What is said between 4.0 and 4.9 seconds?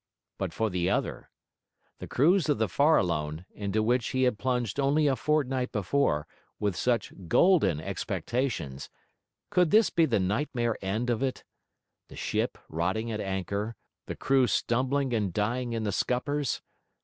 he had plunged